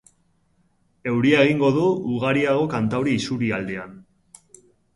Euria 1.11 1.43
egingo 1.49 1.69
du, 1.75 1.85
ugariago 2.15 2.65
kantauri 2.73 3.17
isurialdean. 3.21 3.97